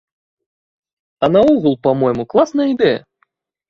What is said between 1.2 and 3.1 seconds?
А наогул, па-мойму, класная ідэя!